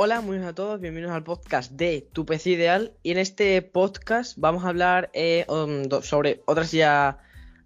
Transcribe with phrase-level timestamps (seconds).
[0.00, 2.92] Hola, muy buenas a todos, bienvenidos al podcast de Tu PC Ideal.
[3.02, 7.18] Y en este podcast vamos a hablar eh, um, sobre otra silla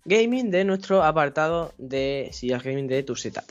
[0.06, 3.44] gaming de nuestro apartado de sillas gaming de tu setup.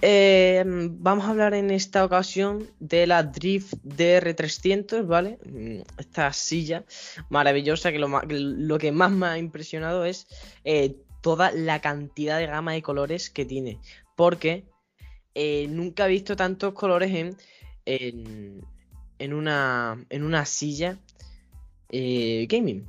[0.00, 5.38] Eh, vamos a hablar en esta ocasión de la Drift DR300, ¿vale?
[5.44, 6.86] Mm, esta silla
[7.28, 10.28] maravillosa que lo, que más me ha impresionado es
[10.64, 13.78] eh, toda la cantidad de gama de colores que tiene.
[14.16, 14.64] Porque
[15.68, 17.36] nunca he visto tantos colores en
[17.88, 20.98] en, una, en una silla
[21.88, 22.86] eh, gaming.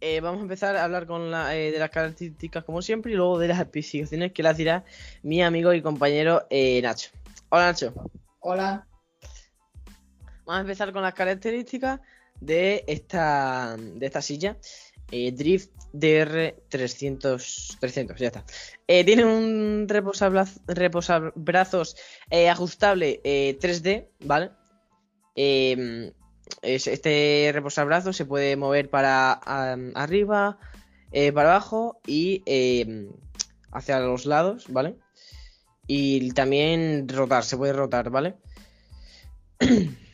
[0.00, 3.14] Eh, vamos a empezar a hablar con la, eh, de las características como siempre y
[3.14, 4.84] luego de las especificaciones que las dirá
[5.22, 6.46] mi amigo y compañero
[6.82, 7.10] Nacho.
[7.50, 7.94] Hola Nacho.
[8.40, 8.86] Hola.
[10.44, 12.00] Vamos a empezar con las características
[12.40, 14.58] de esta, de esta silla.
[15.10, 18.44] Drift DR300, 300, ya está.
[18.88, 21.96] Eh, tiene un reposabrazos
[22.30, 24.50] eh, ajustable 3D, eh, ¿vale?
[25.36, 26.10] Em,
[26.62, 29.32] este reposabrazos se puede mover para
[29.94, 30.58] arriba,
[31.32, 33.10] para abajo y em,
[33.70, 34.96] hacia los lados, ¿vale?
[35.86, 38.34] Y también rotar, se puede rotar, ¿vale?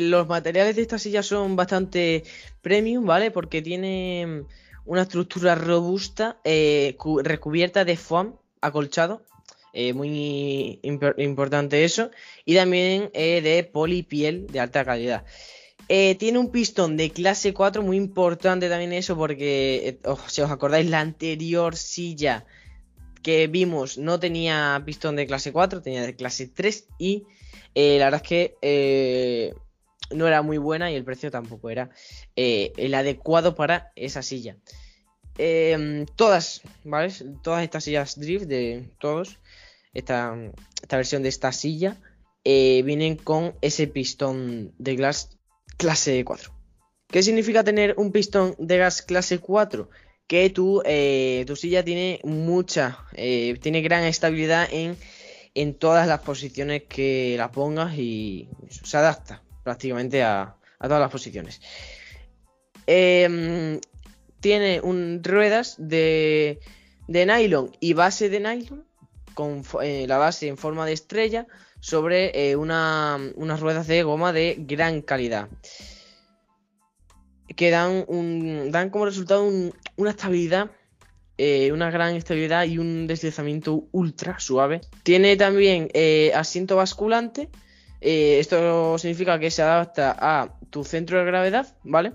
[0.00, 2.24] los materiales de esta silla son bastante
[2.62, 3.30] premium, ¿vale?
[3.30, 4.44] Porque tiene
[4.84, 9.22] una estructura robusta eh, recubierta de foam acolchado.
[9.72, 12.10] Eh, muy importante eso.
[12.44, 15.24] Y también eh, de polipiel de alta calidad.
[15.86, 20.88] tiene un pistón de clase 4, muy importante también eso, porque oh, si os acordáis,
[20.90, 22.44] la anterior silla
[23.22, 27.26] que vimos no tenía pistón de clase 4, tenía de clase 3 y
[27.74, 29.54] la verdad es que
[30.10, 31.90] no era muy buena y el precio tampoco era
[32.36, 34.56] eh, el adecuado para esa silla.
[35.38, 37.12] Em, todas, ¿vale?
[37.42, 39.38] Todas estas sillas Drift de todos,
[39.94, 40.36] esta,
[40.82, 41.96] esta versión de esta silla,
[42.44, 45.38] eh, vienen con ese pistón de gas
[45.76, 46.52] clase 4.
[47.08, 49.88] ¿Qué significa tener un pistón de gas clase 4?
[50.26, 54.96] Que tu, eh, tu silla tiene mucha, tiene gran estabilidad en,
[55.54, 61.60] en todas las posiciones que la pongas y se adapta prácticamente a, todas las posiciones.
[62.86, 63.80] Em,
[64.40, 66.60] tiene un, ruedas de,
[67.06, 68.84] de, nylon y base de nylon,
[69.34, 71.46] con eh, la base en forma de estrella,
[71.80, 75.48] sobre eh, unas ruedas de goma de gran calidad.
[77.56, 79.48] Que dan, un, dan como resultado
[79.96, 80.70] una estabilidad,
[81.36, 84.80] eh, una gran estabilidad y un deslizamiento ultra suave.
[85.02, 85.90] Tiene también
[86.34, 87.50] asiento basculante
[88.00, 92.12] eh, esto significa que se adapta a tu centro de gravedad, ¿vale?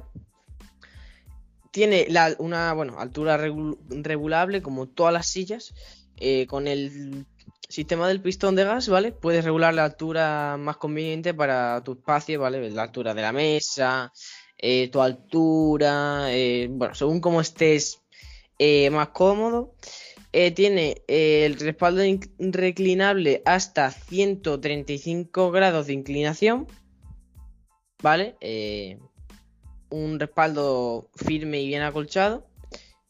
[1.72, 2.08] Tiene
[2.40, 5.74] una bueno, altura regulable como todas las sillas.
[6.18, 7.26] Eh, con el
[7.68, 9.12] sistema del pistón de gas, ¿vale?
[9.12, 12.70] Puedes regular la altura más conveniente para tu espacio, ¿vale?
[12.72, 14.14] La altura de la mesa,
[14.58, 16.30] eh, tu altura,
[16.70, 18.02] bueno, según como estés
[18.92, 19.76] más cómodo.
[20.38, 22.02] Eh, tiene eh, el respaldo
[22.40, 26.68] reclinable hasta 135 grados de inclinación.
[28.04, 28.36] ¿Vale?
[28.42, 29.00] Eh,
[29.90, 32.50] un respaldo firme y bien acolchado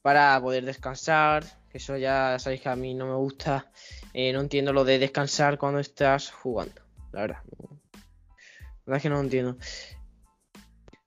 [0.03, 1.46] para poder descansar.
[1.74, 3.72] Eso ya sabéis que a mí no me gusta.
[4.13, 6.80] no entiendo lo de descansar cuando estás jugando.
[7.12, 7.42] La verdad.
[7.53, 9.57] La verdad es que no lo entiendo.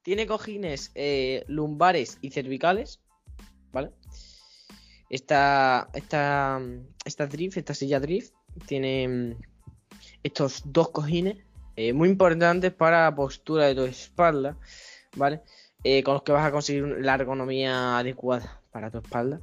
[0.02, 0.90] Tiene cojines
[1.46, 3.00] lumbares y cervicales.
[3.70, 3.92] ¿Vale?
[5.10, 6.60] Esta, esta,
[7.04, 8.34] esta drift, esta silla drift,
[8.66, 9.34] tiene mm,
[10.22, 11.38] estos dos cojines
[11.76, 14.56] eh, muy importantes para la postura de tu espalda,
[15.16, 15.42] ¿vale?
[15.84, 19.40] Eh, con los que vas a conseguir la ergonomía adecuada para tu espalda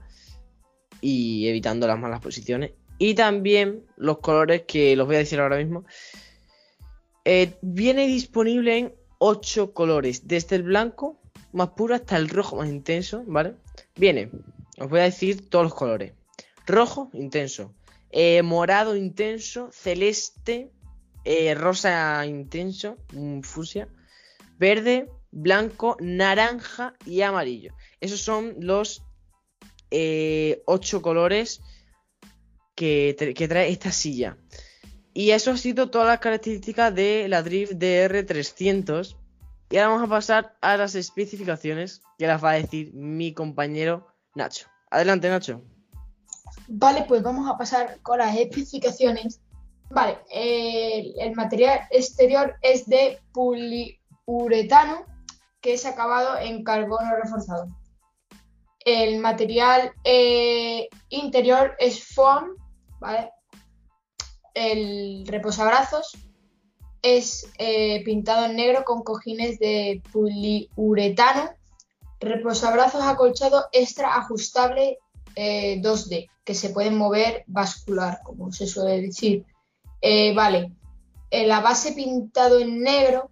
[0.99, 2.71] y evitando las malas posiciones.
[2.97, 5.85] Y también los colores que los voy a decir ahora mismo.
[7.23, 11.19] Eh, viene disponible en 8 colores, desde el blanco
[11.53, 13.55] más puro hasta el rojo más intenso, ¿vale?
[13.95, 14.29] Viene
[14.77, 16.13] os voy a decir todos los colores.
[16.65, 17.73] Rojo, intenso.
[18.09, 19.69] Eh, morado, intenso.
[19.71, 20.71] Celeste.
[21.23, 22.97] Eh, rosa, intenso.
[23.43, 23.87] fusia.
[24.57, 27.73] Verde, blanco, naranja y amarillo.
[27.99, 29.03] Esos son los
[29.91, 31.61] eh, ocho colores
[32.75, 34.37] que, que, trae esta silla.
[35.13, 39.15] Y eso ha sido todas las características de la Drift DR300.
[39.69, 44.14] Y ahora vamos a pasar a las especificaciones que las va a decir mi compañero
[44.35, 44.67] Nacho.
[44.91, 45.61] Adelante, Nacho.
[46.67, 49.41] Vale, pues vamos a pasar con las especificaciones.
[49.89, 55.05] Vale, el material exterior es de poliuretano
[55.61, 57.67] que es acabado en carbono reforzado.
[58.79, 62.55] El material eh, interior es foam,
[62.99, 63.31] ¿vale?
[64.55, 66.17] el reposabrazos
[67.01, 71.51] es eh, pintado en negro con cojines de poliuretano,
[72.19, 74.97] reposabrazos acolchado extra ajustable
[75.35, 79.45] 2D, eh, que se pueden mover bascular, como se suele decir.
[80.01, 80.71] Eh, vale,
[81.31, 83.31] la base pintado en negro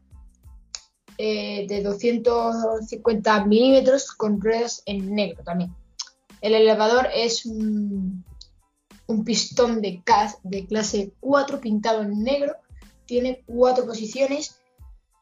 [1.17, 5.73] de 250 milímetros con ruedas en negro también.
[6.41, 8.25] El elevador es un,
[9.23, 10.01] pistón de,
[10.43, 12.55] de clase 4 pintado en negro
[13.05, 14.59] tiene cuatro posiciones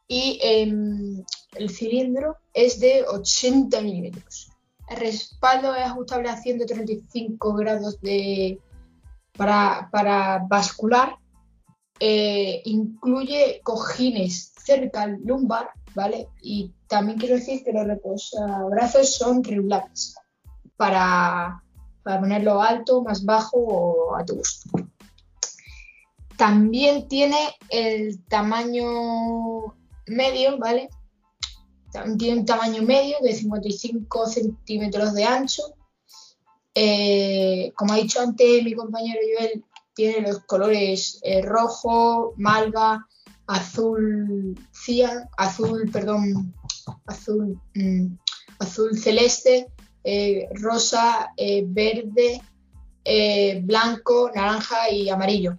[0.08, 4.50] y em, el cilindro es de 80 milímetros.
[4.88, 8.58] El respaldo es ajustable a 135 grados de,
[9.36, 11.16] para, bascular.
[12.00, 16.28] Eh, incluye cojines cervical lumbar, ¿vale?
[16.42, 20.16] Y también quiero decir que los reposabrazos son regulables
[20.76, 21.62] para,
[22.02, 24.70] para ponerlo alto, más bajo o a tu gusto.
[26.36, 27.38] También tiene
[27.68, 29.74] el tamaño
[30.06, 30.88] medio, ¿vale?
[32.18, 35.62] Tiene un tamaño medio de 55 centímetros de ancho.
[36.74, 39.64] Eh, como ha dicho antes mi compañero Joel,
[39.94, 43.06] tiene los colores eh, rojo, malva,
[43.46, 46.54] azul cian, azul, perdón,
[47.04, 48.06] azul, mm,
[48.58, 49.70] azul celeste,
[50.02, 52.40] eh, rosa, verde,
[53.64, 55.58] blanco, naranja y amarillo.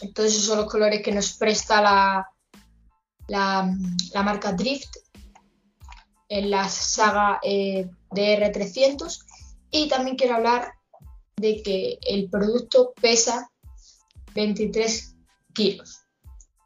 [0.00, 2.33] Entonces esos son los colores que nos presta la,
[3.28, 3.76] la,
[4.24, 4.96] marca Drift
[6.28, 9.18] en la saga eh, DR300.
[9.70, 10.72] Y también quiero hablar
[11.36, 13.50] de que el producto pesa
[14.34, 15.16] 23
[15.52, 16.00] kilos.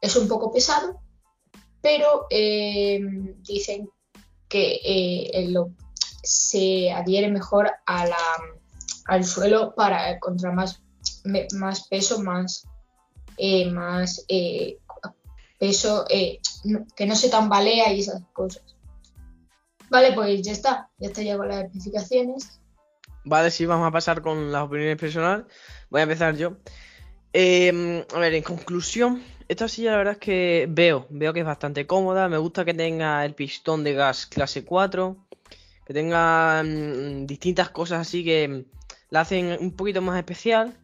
[0.01, 1.01] Es un poco pesado,
[1.81, 2.99] pero eh,
[3.41, 3.89] dicen
[4.47, 5.53] que eh,
[6.23, 8.17] se adhiere mejor a la,
[9.05, 10.81] al suelo para contra más,
[11.53, 12.65] más peso, más
[13.71, 14.25] más
[15.59, 16.39] peso, eh,
[16.95, 18.63] que no se tambalea y esas cosas.
[19.89, 22.59] Vale, pues ya está, ya está ya con las especificaciones.
[23.25, 25.45] Vale, sí, vamos a pasar con las opiniones personales.
[25.89, 26.57] Voy a empezar yo.
[27.33, 31.45] Em, a ver, en conclusión, esta silla la verdad es que veo, veo que es
[31.45, 32.29] bastante cómoda.
[32.29, 35.17] Me gusta que tenga el pistón de gas clase 4,
[35.85, 38.65] que tenga mm, distintas cosas así que
[39.09, 40.77] la hacen un poquito más especial.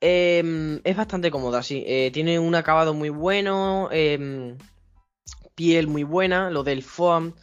[0.00, 1.84] Em, es bastante cómoda, sí.
[1.86, 4.56] Eh, tiene un acabado muy bueno, em,
[5.54, 7.34] piel muy buena, lo del foam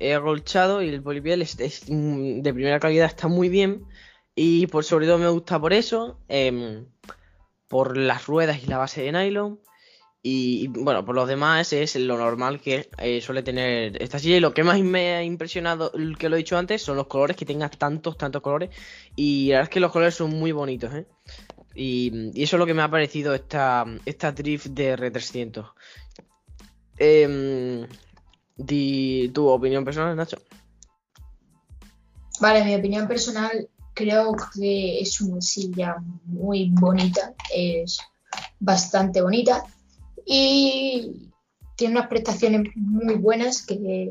[0.00, 3.84] agolchado y el polipiel es, de primera calidad, está muy bien.
[4.34, 6.86] Y por sobre todo me gusta por eso, em,
[7.68, 9.60] por las ruedas y la base de nylon.
[10.22, 14.36] Y, bueno, por los demás es lo normal que eh, suele tener esta silla.
[14.36, 17.36] Y lo que más me ha impresionado, que lo he dicho antes, son los colores,
[17.36, 18.70] que tenga tantos, tantos colores.
[19.16, 21.06] Y la verdad es que los colores son muy bonitos, ¿eh?
[21.74, 25.72] Y, eso es lo que me ha parecido esta, esta Drift de R300.
[26.98, 27.86] Em,
[28.56, 30.38] di tu opinión personal, Nacho.
[32.40, 38.00] Vale, mi opinión personal creo que es una silla muy bonita, es
[38.58, 39.64] bastante bonita
[40.24, 41.30] y
[41.76, 44.10] tiene unas prestaciones muy buenas que,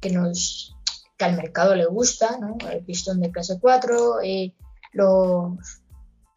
[0.00, 0.76] que nos
[1.16, 2.56] que al mercado le gusta, ¿no?
[2.70, 4.52] El pistón de clase 4, eh,
[4.92, 5.56] los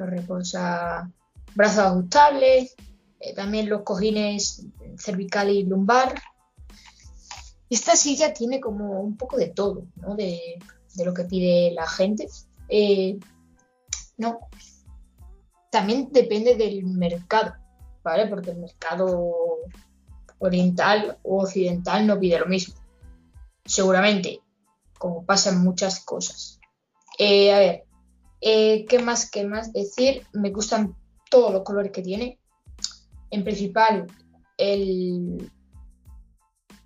[0.06, 1.12] reposa
[1.56, 2.75] brazos ajustables,
[3.20, 4.65] eh, también los cojines
[4.98, 6.22] cervical y lumbar.
[7.70, 10.15] Esta silla tiene como un poco de todo, ¿no?
[10.15, 10.60] De,
[11.03, 12.27] lo que pide la gente.
[12.68, 13.20] Eh,
[14.18, 14.39] no.
[15.72, 17.53] También depende del mercado,
[18.03, 18.27] ¿vale?
[18.27, 19.34] Porque el mercado
[20.39, 22.75] oriental o occidental no pide lo mismo.
[23.63, 24.41] Seguramente,
[24.98, 26.60] como pasan muchas cosas.
[27.18, 27.84] Eh, a ver,
[28.41, 29.29] eh, ¿Qué más?
[29.29, 30.25] ¿Qué más decir?
[30.34, 30.96] Me gustan
[31.29, 32.39] todos los colores que tiene.
[33.31, 34.08] En principal,
[34.58, 35.51] el,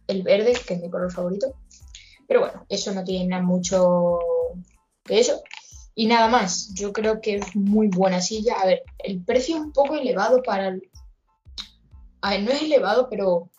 [0.07, 1.53] el verde, que es mi color favorito.
[2.27, 4.19] Pero bueno, eso no tiene nada mucho
[5.03, 5.41] que eso.
[5.95, 8.55] Y nada más, yo creo que es muy buena silla.
[8.59, 10.69] A ver, el precio es un poco elevado para...
[10.69, 10.89] El...
[12.21, 13.51] A ver, no es elevado, pero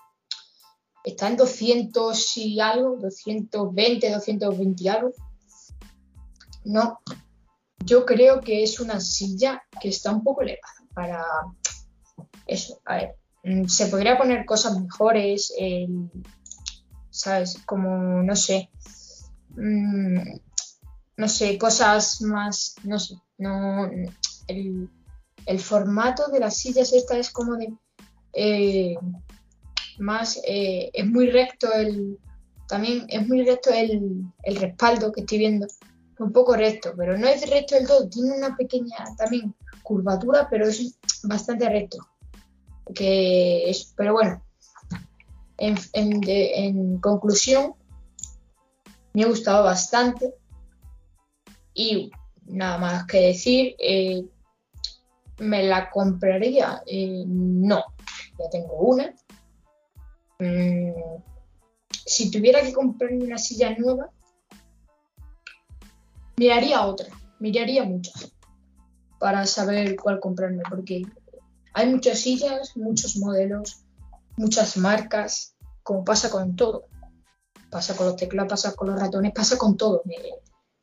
[1.04, 5.12] está en 200 y algo, 220, 220 y algo.
[6.64, 6.98] No,
[7.84, 11.24] yo creo que es una silla que está un poco elevada para
[12.46, 12.80] eso.
[12.84, 15.52] A ver, mm, se podría poner cosas mejores,
[17.10, 17.58] ¿sabes?
[17.66, 18.70] Como, no sé,
[19.50, 20.38] mm,
[21.16, 23.88] no sé, cosas más, no sé, no,
[24.48, 24.88] el,
[25.60, 27.72] formato de las sillas esta es como de,
[28.32, 28.96] eh,
[29.98, 32.18] más, eh, es muy recto el,
[32.68, 35.66] también es muy recto el, el respaldo que estoy viendo
[36.18, 40.66] un poco recto, pero no es recto del todo, tiene una pequeña también curvatura, pero
[40.68, 41.98] es bastante recto.
[42.94, 44.42] Que es, pero bueno,
[45.58, 47.74] en, en, de- en conclusión,
[49.12, 50.34] me ha gustado bastante.
[51.74, 52.10] Y
[52.46, 54.24] nada más que decir, eh,
[55.38, 56.82] ¿me la compraría?
[56.86, 57.82] Eh, no,
[58.38, 59.14] ya tengo una.
[60.38, 60.92] Mm,
[62.06, 64.10] si tuviera que comprarme una silla nueva,
[66.36, 68.32] miraría otra, miraría muchas
[69.18, 71.02] para saber cuál comprarme, porque
[71.72, 73.84] hay muchas sillas, muchos modelos,
[74.36, 76.84] muchas marcas, como pasa con todo.
[77.70, 80.02] Pasa con los teclados, pasa con los ratones, pasa con todo.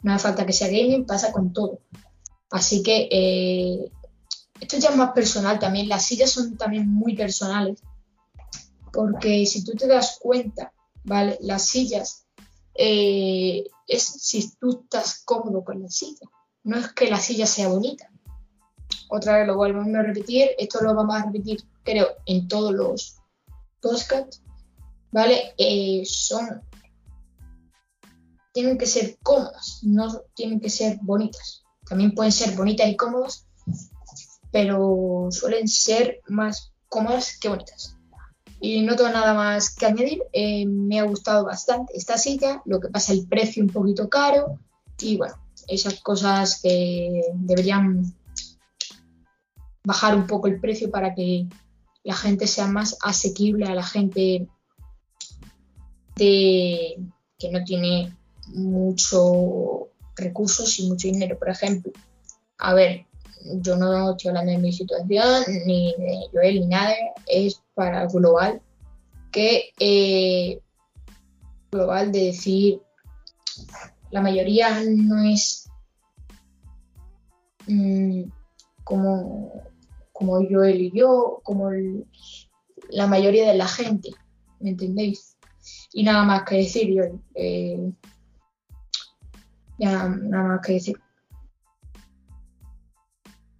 [0.01, 1.79] No hace falta que sea gaming, pasa con todo.
[2.49, 3.91] Así que eh,
[4.59, 5.87] esto ya es más personal también.
[5.87, 7.81] Las sillas son también muy personales.
[8.91, 11.37] Porque si tú te das cuenta, ¿vale?
[11.41, 12.25] Las sillas
[12.83, 16.27] eh, es si tú estás cómodo con la silla.
[16.63, 18.09] No es que la silla sea bonita.
[19.09, 20.49] Otra vez lo volvemos a repetir.
[20.57, 23.17] Esto lo vamos a repetir, creo, en todos los
[23.81, 24.41] podcasts.
[25.11, 25.53] ¿Vale?
[25.57, 26.63] Eh, son.
[28.51, 31.63] Tienen que ser cómodas, no tienen que ser bonitas.
[31.87, 33.47] También pueden ser bonitas y cómodas,
[34.51, 37.95] pero suelen ser más cómodas que bonitas.
[38.63, 40.21] Y no tengo nada más que añadir.
[40.31, 42.61] Eh, me ha gustado bastante esta silla.
[42.65, 44.59] Lo que pasa, el precio un poquito caro.
[44.99, 45.33] Y bueno,
[45.67, 48.13] esas cosas que deberían
[49.83, 51.47] bajar un poco el precio para que
[52.03, 54.47] la gente sea más asequible a la gente
[56.15, 56.99] de
[57.39, 58.15] que no tiene
[58.47, 61.37] mucho recursos y mucho dinero.
[61.39, 61.91] Por ejemplo,
[62.59, 63.05] a ver,
[63.43, 66.93] yo no estoy hablando de mi situación, ni de Joel, ni nada,
[67.25, 68.61] es para global,
[69.31, 70.59] que eh,
[71.71, 72.81] global de decir,
[74.11, 75.69] la mayoría no es
[77.67, 78.23] mm,
[78.83, 79.53] como,
[80.11, 81.71] como Joel y yo, como
[82.89, 84.09] la mayoría de la gente,
[84.59, 85.37] ¿me entendéis?
[85.93, 87.19] Y nada más que decir, Joel.
[87.35, 87.91] eh,
[89.77, 90.95] ya nada más que decir.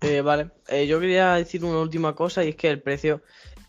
[0.01, 3.22] Eh, vale, Eh, yo quería decir una última cosa y es que el precio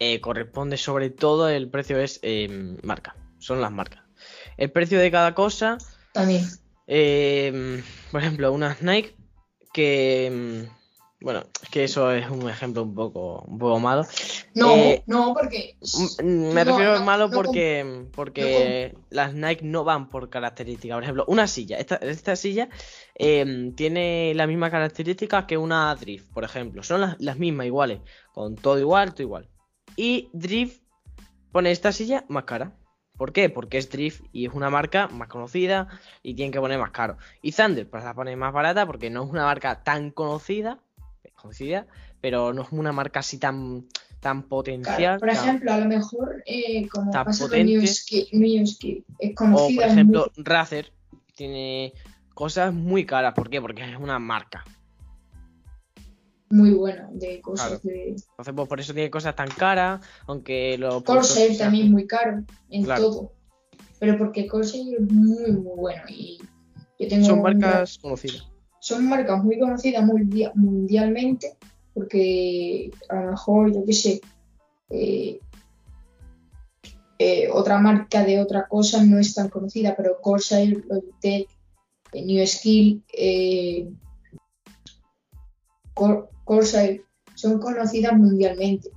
[0.04, 4.02] eh, corresponde sobre todo, el precio es eh, marca, son las marcas.
[4.56, 5.78] El precio de cada cosa,
[6.12, 6.44] También.
[6.86, 9.14] eh, por ejemplo, unas Nike
[9.72, 10.30] que,
[10.68, 14.04] mm, bueno, es que eso es un ejemplo un poco, un poco malo.
[14.54, 15.76] No, Eh, no, porque.
[16.22, 20.96] Me No, refiero a no, malo no porque, porque las Nike no van por características.
[20.96, 21.78] Por ejemplo, una silla.
[21.78, 22.68] Esta, esta silla
[23.14, 26.82] em, tiene la misma característica que una Drift, por ejemplo.
[26.82, 28.00] Son las, las mismas, iguales.
[28.34, 29.48] Con todo igual, todo igual.
[29.96, 30.82] Y Drift
[31.52, 32.72] pone esta silla más cara.
[33.16, 33.50] ¿Por qué?
[33.50, 35.88] Porque es Drift y es una marca más conocida
[36.22, 37.18] y tienen que poner más caro.
[37.42, 40.78] Y Thunder, pues la pone más barata porque no es una marca tan conocida.
[41.34, 41.86] Conocida,
[42.20, 43.86] pero no es una marca así tan,
[44.20, 45.18] tan Claro, potencial.
[45.18, 47.72] por tan- ejemplo, a lo mejor, eh, como pasa con potente.
[47.78, 50.92] Newski, Newski, es O, conocida por es ejemplo, Razer
[51.34, 51.92] tiene
[52.34, 53.34] cosas muy caras.
[53.34, 53.60] ¿Por qué?
[53.60, 54.64] Porque es una marca.
[56.52, 57.80] Muy, buena de cosas Claro.
[57.84, 58.08] de.
[58.08, 60.00] Entonces, pues por eso tiene cosas tan caras.
[60.26, 63.02] Aunque los Corsair también es muy caro en Claro.
[63.02, 63.32] todo.
[63.98, 66.02] Pero porque Corsair es muy, muy bueno.
[66.08, 66.38] Y
[66.98, 68.48] yo tengo son marcas conocidas.
[68.80, 71.56] son marcas muy conocidas mundia- mundialmente,
[71.94, 74.20] porque a lo mejor, yo qué sé,
[74.90, 75.40] eh,
[77.18, 81.48] eh, otra marca de otra cosa no es tan conocida, pero Corsair, Logitech,
[82.12, 83.88] eh, New Skill, eh,
[85.94, 88.90] Cor- Corsair son conocidas mundialmente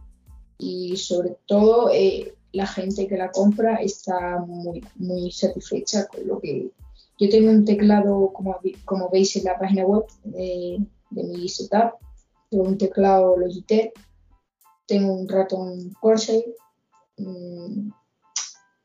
[0.57, 6.39] y sobre todo eh, la gente que la compra está muy, muy satisfecha con lo
[6.39, 6.71] que
[7.17, 11.93] yo tengo un teclado, como, como veis en la página web de, de mi setup,
[12.49, 13.93] tengo un teclado Logitech,
[14.85, 16.43] tengo un ratón Corsair.
[17.17, 17.89] Mm,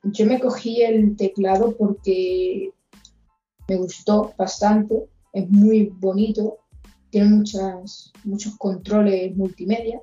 [0.05, 2.73] Yo me cogí el teclado porque
[3.69, 6.59] me gustó bastante, es muy bonito,
[7.11, 10.01] tiene muchas, muchos controles multimedia.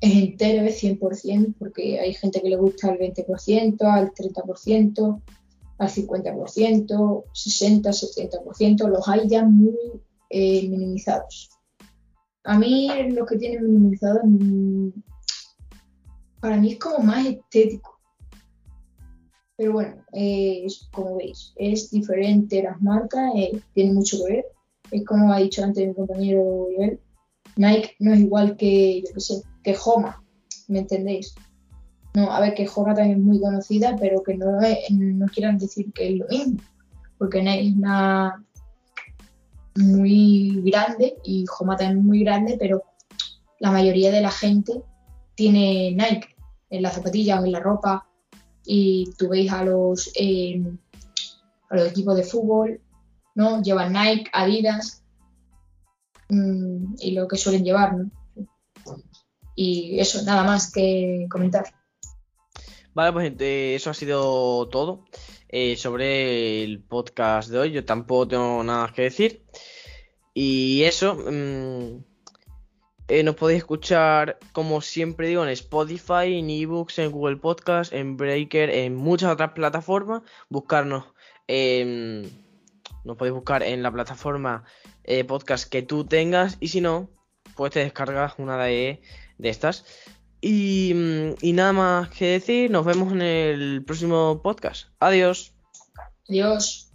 [0.00, 5.22] Es entero, es 100%, porque hay gente que le gusta al 20%, al 30%,
[5.78, 9.76] al 50%, 60, 70%, los hay ya muy
[10.30, 11.50] eh, minimizados.
[12.44, 14.88] A mí los que tienen minimizados, mm,
[16.40, 17.98] para mí es como más estético.
[19.56, 24.44] Pero bueno, eh, como veis, es diferente las marcas, eh, tiene mucho que ver.
[24.90, 26.42] Es como ha dicho antes mi compañero
[26.76, 27.00] Joel,
[27.56, 30.22] Nike no es igual que, yo qué sé, que Homa,
[30.68, 31.34] ¿me entendéis?
[32.14, 35.58] No, a ver, que Homa también es muy conocida, pero que no, es- no quieran
[35.58, 36.58] decir que es lo mismo,
[37.18, 38.44] porque Nike es una
[39.76, 42.82] muy grande y Homa también es muy grande, pero
[43.58, 44.82] la mayoría de la gente
[45.34, 46.34] tiene Nike
[46.70, 48.06] en la zapatilla o en la ropa
[48.64, 50.62] y tú veis a los, eh,
[51.68, 52.80] a los equipos de fútbol,
[53.40, 53.62] ¿no?
[53.62, 55.02] Llevan Nike, Adidas
[56.28, 58.10] mm, y lo que suelen llevar, ¿no?
[59.56, 61.64] Y eso, nada más que comentar.
[62.92, 65.04] Vale, pues eso ha sido todo
[65.48, 67.72] eh, sobre el podcast de hoy.
[67.72, 69.42] Yo tampoco tengo nada que decir.
[70.34, 72.04] Y eso, mm,
[73.08, 78.16] eh, nos podéis escuchar, como siempre digo, en Spotify, en eBooks, en Google Podcast, en
[78.16, 80.22] Breaker, en muchas otras plataformas.
[80.48, 81.04] Buscarnos,
[83.04, 84.64] nos podéis buscar en la plataforma
[85.04, 86.56] eh, podcast que tú tengas.
[86.60, 87.10] Y si no,
[87.56, 89.02] pues te descargas una de,
[89.38, 89.84] de estas.
[90.40, 94.88] Y, mm, y nada más que decir, nos vemos en el próximo podcast.
[94.98, 95.54] Adiós.
[96.28, 96.89] Adiós.